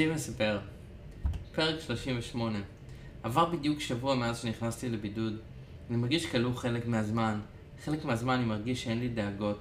זיו 0.00 0.14
מספר, 0.14 0.58
פרק 1.54 1.80
38 1.80 2.58
עבר 3.22 3.44
בדיוק 3.44 3.80
שבוע 3.80 4.14
מאז 4.14 4.38
שנכנסתי 4.38 4.88
לבידוד. 4.88 5.36
אני 5.90 5.96
מרגיש 5.96 6.26
כלוא 6.26 6.54
חלק 6.54 6.86
מהזמן. 6.86 7.40
חלק 7.84 8.04
מהזמן 8.04 8.34
אני 8.34 8.44
מרגיש 8.44 8.84
שאין 8.84 9.00
לי 9.00 9.08
דאגות, 9.08 9.58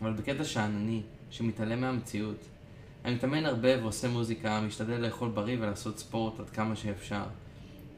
אבל 0.00 0.12
בקטע 0.12 0.44
שאנני, 0.44 1.02
שמתעלם 1.30 1.80
מהמציאות. 1.80 2.44
אני 3.04 3.14
מתאמן 3.14 3.46
הרבה 3.46 3.82
ועושה 3.82 4.08
מוזיקה, 4.08 4.60
משתדל 4.60 5.00
לאכול 5.00 5.28
בריא 5.28 5.56
ולעשות 5.60 5.98
ספורט 5.98 6.40
עד 6.40 6.50
כמה 6.50 6.76
שאפשר. 6.76 7.24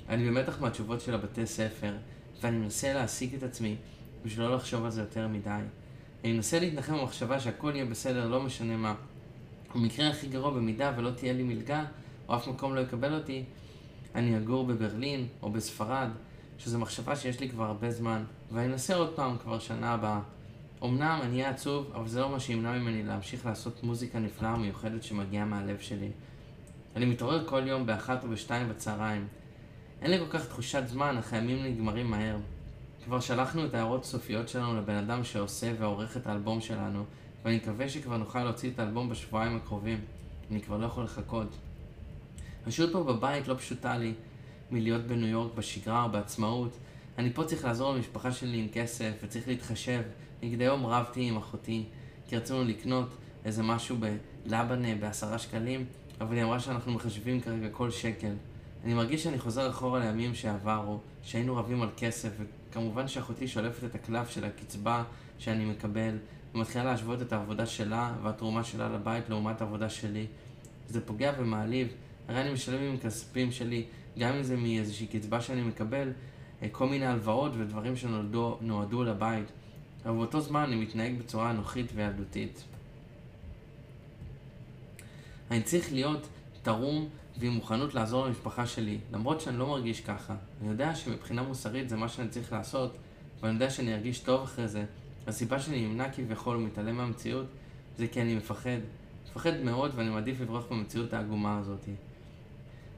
אני 0.08 0.30
במתח 0.30 0.60
מהתשובות 0.60 1.00
של 1.00 1.14
הבתי 1.14 1.46
ספר, 1.46 1.94
ואני 2.40 2.58
מנסה 2.58 2.92
להעסיק 2.92 3.34
את 3.34 3.42
עצמי 3.42 3.76
בשביל 4.24 4.46
לא 4.46 4.54
לחשוב 4.54 4.84
על 4.84 4.90
זה 4.90 5.00
יותר 5.00 5.28
מדי. 5.28 5.60
אני 6.24 6.32
מנסה 6.32 6.60
להתנחם 6.60 6.98
במחשבה 6.98 7.40
שהכל 7.40 7.72
יהיה 7.74 7.84
בסדר, 7.84 8.28
לא 8.28 8.42
משנה 8.42 8.76
מה. 8.76 8.94
במקרה 9.74 10.08
הכי 10.08 10.26
גרוע, 10.26 10.50
במידה 10.50 10.92
ולא 10.96 11.10
תהיה 11.10 11.32
לי 11.32 11.42
מלגה, 11.42 11.84
או 12.28 12.36
אף 12.36 12.48
מקום 12.48 12.74
לא 12.74 12.80
יקבל 12.80 13.14
אותי, 13.14 13.44
אני 14.14 14.38
אגור 14.38 14.66
בברלין 14.66 15.26
או 15.42 15.50
בספרד, 15.50 16.08
שזו 16.58 16.78
מחשבה 16.78 17.16
שיש 17.16 17.40
לי 17.40 17.48
כבר 17.48 17.64
הרבה 17.64 17.90
זמן, 17.90 18.24
ואני 18.52 18.72
אנסה 18.72 18.94
עוד 18.94 19.16
פעם 19.16 19.38
כבר 19.38 19.58
שנה 19.58 19.92
הבאה. 19.92 20.20
אמנם 20.84 21.18
אני 21.22 21.36
אהיה 21.36 21.50
עצוב, 21.50 21.90
אבל 21.94 22.08
זה 22.08 22.20
לא 22.20 22.30
מה 22.30 22.40
שימנע 22.40 22.78
ממני 22.78 23.02
להמשיך 23.02 23.46
לעשות 23.46 23.82
מוזיקה 23.82 24.18
נפלאה 24.18 24.54
ומיוחדת 24.54 25.02
שמגיעה 25.02 25.44
מהלב 25.44 25.78
שלי. 25.78 26.10
אני 26.96 27.04
מתעורר 27.04 27.46
כל 27.46 27.62
יום 27.66 27.86
באחת 27.86 28.24
או 28.24 28.28
בשתיים 28.28 28.68
בצהריים. 28.68 29.26
אין 30.02 30.10
לי 30.10 30.18
כל 30.18 30.38
כך 30.38 30.46
תחושת 30.46 30.82
זמן, 30.86 31.16
אך 31.18 31.32
הימים 31.32 31.64
נגמרים 31.64 32.10
מהר. 32.10 32.36
כבר 33.04 33.20
שלחנו 33.20 33.64
את 33.64 33.74
ההערות 33.74 34.04
הסופיות 34.04 34.48
שלנו 34.48 34.76
לבן 34.76 34.94
אדם 34.94 35.24
שעושה 35.24 35.72
ועורך 35.78 36.16
את 36.16 36.26
האלבום 36.26 36.60
שלנו, 36.60 37.04
ואני 37.44 37.56
מקווה 37.56 37.88
שכבר 37.88 38.16
נוכל 38.16 38.44
להוציא 38.44 38.70
את 38.70 38.78
האלבום 38.78 39.08
בשבועיים 39.08 39.56
הקרובים. 39.56 40.00
אני 40.50 40.60
כבר 40.60 40.76
לא 40.76 40.86
יכול 40.86 41.04
לחכות. 41.04 41.56
השהות 42.66 42.92
פה 42.92 43.04
בבית 43.04 43.48
לא 43.48 43.54
פשוטה 43.54 43.96
לי 43.96 44.14
מלהיות 44.70 45.02
בניו 45.02 45.28
יורק 45.28 45.54
בשגרה 45.54 46.04
או 46.04 46.10
בעצמאות. 46.10 46.76
אני 47.18 47.32
פה 47.32 47.44
צריך 47.44 47.64
לעזור 47.64 47.94
למשפחה 47.94 48.32
שלי 48.32 48.58
עם 48.58 48.68
כסף 48.72 49.12
וצריך 49.22 49.48
להתחשב. 49.48 50.02
נגד 50.42 50.60
היום 50.60 50.86
רבתי 50.86 51.22
עם 51.22 51.36
אחותי 51.36 51.84
כי 52.28 52.36
רצינו 52.36 52.64
לקנות 52.64 53.08
איזה 53.44 53.62
משהו 53.62 53.96
בלבנה 54.46 54.94
בעשרה 55.00 55.38
שקלים, 55.38 55.84
אבל 56.20 56.36
היא 56.36 56.44
אמרה 56.44 56.60
שאנחנו 56.60 56.92
מחשבים 56.92 57.40
כרגע 57.40 57.68
כל 57.72 57.90
שקל. 57.90 58.32
אני 58.84 58.94
מרגיש 58.94 59.22
שאני 59.24 59.38
חוזר 59.38 59.70
אחורה 59.70 60.00
לימים 60.00 60.34
שעברו, 60.34 61.00
שהיינו 61.22 61.56
רבים 61.56 61.82
על 61.82 61.88
כסף, 61.96 62.30
וכמובן 62.70 63.08
שאחותי 63.08 63.48
שולפת 63.48 63.84
את 63.84 63.94
הקלף 63.94 64.30
של 64.30 64.44
הקצבה 64.44 65.04
שאני 65.38 65.64
מקבל, 65.64 66.16
ומתחילה 66.54 66.84
להשוות 66.84 67.22
את 67.22 67.32
העבודה 67.32 67.66
שלה 67.66 68.14
והתרומה 68.22 68.64
שלה 68.64 68.88
לבית 68.88 69.28
לעומת 69.28 69.60
העבודה 69.60 69.88
שלי. 69.88 70.26
זה 70.88 71.06
פוגע 71.06 71.32
ומעליב, 71.38 71.88
הרי 72.28 72.40
אני 72.40 72.52
משלם 72.52 72.82
עם 72.82 72.98
כספים 72.98 73.52
שלי, 73.52 73.84
גם 74.18 74.34
אם 74.34 74.42
זה 74.42 74.56
מאיזושהי 74.56 75.06
קצבה 75.06 75.40
שאני 75.40 75.62
מקבל, 75.62 76.12
אה, 76.62 76.68
כל 76.72 76.88
מיני 76.88 77.06
הלוואות 77.06 77.52
ודברים 77.58 77.96
שנועדו 77.96 79.04
לבית. 79.04 79.46
אבל 80.06 80.16
באותו 80.16 80.40
זמן 80.40 80.62
אני 80.62 80.76
מתנהג 80.76 81.18
בצורה 81.18 81.50
אנוכית 81.50 81.86
וילדותית. 81.94 82.64
אני 85.50 85.62
צריך 85.62 85.92
להיות 85.92 86.28
תרום 86.62 87.08
ועם 87.38 87.52
מוכנות 87.52 87.94
לעזור 87.94 88.26
למשפחה 88.26 88.66
שלי, 88.66 88.98
למרות 89.12 89.40
שאני 89.40 89.58
לא 89.58 89.66
מרגיש 89.66 90.00
ככה. 90.00 90.34
אני 90.60 90.68
יודע 90.70 90.94
שמבחינה 90.94 91.42
מוסרית 91.42 91.88
זה 91.88 91.96
מה 91.96 92.08
שאני 92.08 92.28
צריך 92.28 92.52
לעשות, 92.52 92.96
ואני 93.40 93.54
יודע 93.54 93.70
שאני 93.70 93.94
ארגיש 93.94 94.18
טוב 94.18 94.42
אחרי 94.42 94.68
זה. 94.68 94.84
הסיבה 95.26 95.58
שאני 95.58 95.86
נמנע 95.86 96.10
כביכול 96.12 96.56
ומתעלם 96.56 96.96
מהמציאות, 96.96 97.46
זה 97.96 98.06
כי 98.06 98.22
אני 98.22 98.34
מפחד. 98.34 98.78
מפחד 99.30 99.60
מאוד 99.64 99.92
ואני 99.94 100.10
מעדיף 100.10 100.40
לברוח 100.40 100.64
במציאות 100.70 101.12
העגומה 101.12 101.58
הזאת. 101.58 101.88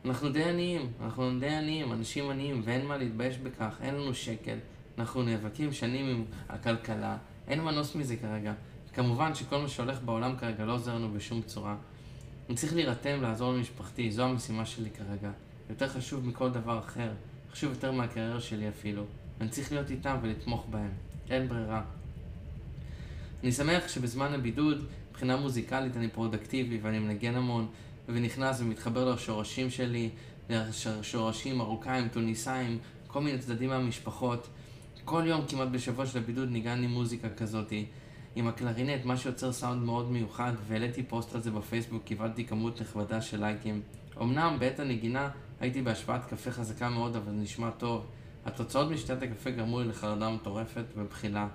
אנחנו 0.04 0.28
די 0.28 0.44
עניים, 0.44 0.92
אנחנו 1.00 1.38
די 1.38 1.48
עניים, 1.48 1.92
אנשים 1.92 2.30
עניים, 2.30 2.62
ואין 2.64 2.86
מה 2.86 2.96
להתבייש 2.96 3.38
בכך, 3.38 3.76
אין 3.82 3.94
לנו 3.94 4.14
שקל. 4.14 4.56
אנחנו 4.98 5.22
נאבקים 5.22 5.72
שנים 5.72 6.06
עם 6.06 6.24
הכלכלה, 6.48 7.16
אין 7.48 7.60
מנוס 7.60 7.94
מזה 7.94 8.16
כרגע. 8.16 8.52
כמובן 8.94 9.34
שכל 9.34 9.58
מה 9.58 9.68
שהולך 9.68 10.02
בעולם 10.02 10.36
כרגע 10.36 10.64
לא 10.64 10.72
עוזר 10.72 10.94
לנו 10.94 11.12
בשום 11.12 11.42
צורה. 11.42 11.76
אני 12.48 12.56
צריך 12.56 12.74
להירתם 12.74 13.22
לעזור 13.22 13.52
למשפחתי, 13.52 14.10
זו 14.10 14.22
המשימה 14.22 14.66
שלי 14.66 14.90
כרגע. 14.90 15.30
יותר 15.70 15.88
חשוב 15.88 16.26
מכל 16.26 16.50
דבר 16.50 16.78
אחר, 16.78 17.10
חשוב 17.52 17.70
יותר 17.70 17.92
מהקריירה 17.92 18.40
שלי 18.40 18.68
אפילו. 18.68 19.04
אני 19.40 19.48
צריך 19.48 19.72
להיות 19.72 19.90
איתם 19.90 20.16
ולתמוך 20.22 20.66
בהם. 20.70 20.90
אין 21.30 21.48
ברירה. 21.48 21.82
אני 23.42 23.52
שמח 23.52 23.88
שבזמן 23.88 24.34
הבידוד, 24.34 24.84
מבחינה 25.10 25.36
מוזיקלית 25.36 25.96
אני 25.96 26.08
פרודקטיבי 26.08 26.78
ואני 26.82 26.98
מנגן 26.98 27.34
המון, 27.34 27.66
ונכנס 28.08 28.60
ומתחבר 28.60 29.14
לשורשים 29.14 29.70
שלי, 29.70 30.10
לשורשים 30.50 31.58
מרוקאים, 31.58 32.08
טוניסאים, 32.08 32.78
כל 33.06 33.20
מיני 33.20 33.38
צדדים 33.38 33.68
מהמשפחות. 33.68 34.48
כל 35.04 35.22
יום 35.26 35.46
כמעט 35.48 35.68
בשבוע 35.68 36.06
של 36.06 36.18
הבידוד 36.18 36.50
ניגן 36.50 36.78
לי 36.78 36.86
מוזיקה 36.86 37.28
כזאתי. 37.28 37.86
עם 38.36 38.48
הקלרינט, 38.48 39.04
מה 39.04 39.16
שיוצר 39.16 39.52
סאונד 39.52 39.82
מאוד 39.82 40.10
מיוחד, 40.10 40.52
והעליתי 40.68 41.02
פוסט 41.02 41.34
על 41.34 41.40
זה 41.40 41.50
בפייסבוק, 41.50 42.02
קיבלתי 42.04 42.44
כמות 42.44 42.80
נכבדה 42.80 43.20
של 43.20 43.40
לייקים. 43.40 43.82
אמנם 44.22 44.56
בעת 44.58 44.80
הנגינה 44.80 45.30
הייתי 45.60 45.82
בהשפעת 45.82 46.24
קפה 46.24 46.50
חזקה 46.50 46.88
מאוד, 46.88 47.16
אבל 47.16 47.32
זה 47.32 47.38
נשמע 47.38 47.70
טוב. 47.70 48.06
התוצאות 48.44 48.90
משתיית 48.90 49.22
הקפה 49.22 49.50
גרמו 49.50 49.80
לי 49.80 49.88
לחרדה 49.88 50.30
מטורפת 50.30 50.84
ובחילה. 50.96 51.48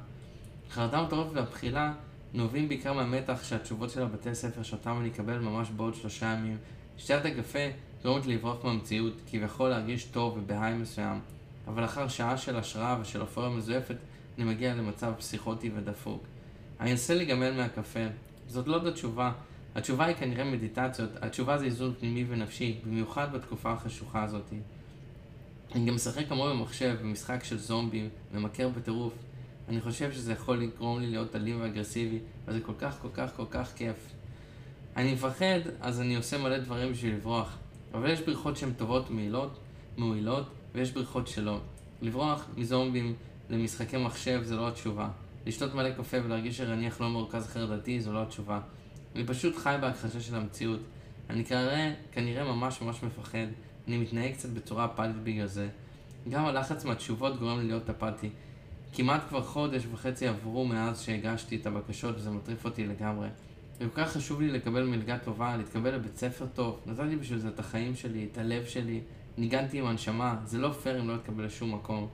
חרדה 0.70 1.02
מטורפת 1.02 1.36
והבחילה 1.36 1.94
נובעים 2.34 2.68
בעיקר 2.68 2.94
מהמתח 2.94 3.44
שהתשובות 3.44 3.90
של 3.90 4.02
הבתי 4.02 4.36
ספר 4.36 4.64
שאותם 4.64 4.98
אני 5.02 5.10
אקבל 5.10 5.38
ממש 5.40 5.70
בעוד 5.70 5.96
שלושה 5.96 6.26
ימים. 6.26 6.58
שתיית 6.98 7.26
הקפה 7.26 7.60
גורמת 8.04 8.26
לי 8.26 8.36
לברוח 8.36 8.66
מהמציאות, 8.66 9.14
כביכול 9.32 9.70
להרגיש 9.70 10.04
טוב 10.04 10.38
ובהיי 10.38 10.74
מסוים, 10.74 11.20
אבל 11.68 11.82
לאחר 11.82 12.08
שעה 12.08 12.38
של 12.38 12.56
השראה 12.56 12.98
ושל 13.02 13.22
הפרעה 13.22 13.50
מזויפת, 13.50 13.96
אני 14.38 14.46
מגיע 14.46 14.76
למצב 14.76 15.14
פסיכוטי 15.18 15.72
ודפוק. 15.76 16.24
אני 16.80 16.92
אנסה 16.92 17.14
להיגמל 17.14 17.52
מהקפה. 17.52 18.00
זאת 18.48 18.68
לא 18.68 18.88
התשובה. 18.88 19.32
התשובה 19.76 20.06
היא 20.06 20.16
כנראה 20.16 20.44
מדיטציות, 20.44 21.10
התשובה 21.22 21.58
זה 21.58 21.66
איזון 21.66 21.94
פנימי 22.00 22.26
ונפשי, 22.30 22.80
במיוחד 22.86 23.34
בתקופה 23.34 23.72
החשוכה 23.72 24.24
הזאת. 24.24 24.54
אני 25.76 25.86
גם 25.86 25.96
משחק 25.96 26.28
כמוהו 26.30 26.58
במחשב, 26.58 26.96
במשחק 27.02 27.44
של 27.44 27.58
זומבים, 27.58 28.10
ממכר 28.34 28.70
בטירוף. 28.70 29.14
אני 29.70 29.82
חושב 29.82 30.12
שזה 30.12 30.32
יכול 30.32 30.58
לגרום 30.58 31.00
לי 31.00 31.08
להיות 31.08 31.36
אלים 31.36 31.62
ואגרסיבי, 31.62 32.20
וזה 32.48 32.60
כל 32.60 32.74
כך 32.80 33.00
כל 33.02 33.08
כך 33.14 33.36
כל 33.36 33.46
כך 33.52 33.74
כיף. 33.76 33.96
אני 34.96 35.14
מפחד, 35.14 35.60
אז 35.82 36.02
אני 36.02 36.16
עושה 36.16 36.38
מלא 36.38 36.58
דברים 36.58 36.92
בשביל 36.92 37.16
לברוח. 37.16 37.58
אבל 37.94 38.10
יש 38.10 38.22
בריחות 38.22 38.58
שהן 38.58 38.74
טובות 38.74 39.10
ומעילות, 39.10 39.60
מועילות, 39.98 40.50
ויש 40.76 40.92
בריחות 40.92 41.28
שלא. 41.28 41.60
לברוח 42.02 42.46
מזומבים 42.58 43.14
למשחקי 43.50 43.98
מחשב 43.98 44.42
זה 44.44 44.56
לא 44.56 44.68
התשובה. 44.68 45.10
לשתות 45.48 45.76
מלא 45.76 45.90
קפה 45.90 46.18
ולהרגיש 46.24 46.58
שרניח 46.58 47.02
לא 47.02 47.10
מרוכז 47.10 47.48
חרדתי 47.48 48.02
זו 48.02 48.14
לא 48.14 48.22
התשובה. 48.22 48.60
אני 49.16 49.28
פשוט 49.28 49.58
חי 49.58 49.76
בהכחשה 49.82 50.22
של 50.22 50.36
המציאות. 50.36 50.80
אני 51.30 51.46
כנראה, 51.46 51.94
כנראה 52.12 52.44
ממש 52.44 52.82
ממש 52.82 53.04
מפחד. 53.04 53.48
אני 53.88 53.98
מתנהג 53.98 54.34
קצת 54.34 54.50
בצורה 54.50 54.86
אפתית 54.86 55.24
בגלל 55.24 55.46
זה. 55.48 55.70
גם 56.30 56.46
הלחץ 56.46 56.86
מהתשובות 56.86 57.40
גורם 57.40 57.60
לי 57.60 57.68
להיות 57.68 57.90
אפתי. 57.90 58.30
כמעט 58.94 59.22
כבר 59.30 59.42
חודש 59.42 59.84
וחצי 59.92 60.28
עברו 60.28 60.66
מאז 60.66 61.02
שהגשתי 61.02 61.56
את 61.56 61.66
הבקשות 61.66 62.16
וזה 62.16 62.32
מטריף 62.32 62.66
אותי 62.66 62.88
לגמרי. 62.88 63.28
וכל 63.82 64.02
כך 64.02 64.12
חשוב 64.12 64.42
לי 64.42 64.52
לקבל 64.52 64.84
מלגה 64.84 65.18
טובה, 65.18 65.58
להתקבל 65.58 65.96
לבית 65.96 66.18
ספר 66.18 66.46
טוב. 66.54 66.80
נתתי 66.86 67.16
בשביל 67.16 67.40
זה 67.40 67.48
את 67.48 67.60
החיים 67.60 67.96
שלי, 67.96 68.28
את 68.32 68.38
הלב 68.38 68.66
שלי. 68.66 69.02
ניגנתי 69.38 69.80
עם 69.80 69.86
הנשמה, 69.86 70.36
זה 70.46 70.58
לא 70.58 70.72
פייר 70.72 71.00
אם 71.00 71.08
לא 71.08 71.16
אתקבל 71.16 71.46
לשום 71.46 71.74
מקום. 71.76 72.08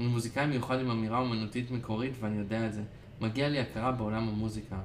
אני 0.00 0.08
מוזיקאי 0.08 0.46
מיוחד 0.46 0.80
עם 0.80 0.90
אמירה 0.90 1.18
אומנותית 1.18 1.70
מקורית 1.70 2.12
ואני 2.20 2.38
יודע 2.38 2.66
את 2.66 2.72
זה. 2.72 2.82
מגיע 3.20 3.48
לי 3.48 3.60
הכרה 3.60 3.92
בעולם 3.92 4.28
המוזיקה. 4.28 4.76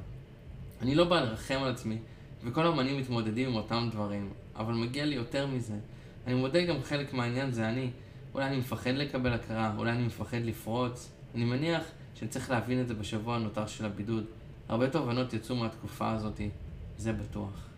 אני 0.81 0.95
לא 0.95 1.04
בא 1.04 1.21
לרחם 1.21 1.60
על 1.63 1.71
עצמי, 1.71 1.98
וכל 2.44 2.65
האמנים 2.65 2.98
מתמודדים 2.98 3.50
עם 3.50 3.56
אותם 3.56 3.89
דברים, 3.92 4.30
אבל 4.56 4.74
מגיע 4.74 5.06
לי 5.06 5.15
יותר 5.15 5.48
מזה. 5.48 5.75
אני 6.27 6.36
מודה 6.36 6.65
גם 6.65 6.75
חלק 6.83 7.13
מהעניין 7.13 7.51
זה 7.51 7.69
אני. 7.69 7.89
אולי 8.33 8.45
אני 8.48 8.57
מפחד 8.57 8.89
לקבל 8.89 9.33
הכרה, 9.33 9.74
אולי 9.77 9.92
אני 9.92 10.06
מפחד 10.06 10.38
לפרוץ. 10.38 11.12
אני 11.36 11.45
מניח 11.45 11.83
שאני 12.16 12.30
צריך 12.30 12.50
להבין 12.51 12.81
את 12.81 12.88
זה 12.88 12.94
בשבוע 12.94 13.36
הנותר 13.36 13.68
של 13.68 13.86
הבידוד. 13.86 14.25
הרבה 14.69 14.89
תובנות 14.89 15.33
יצאו 15.33 15.56
מהתקופה 15.56 16.12
הזאת, 16.12 16.42
זה 16.98 17.13
בטוח. 17.13 17.73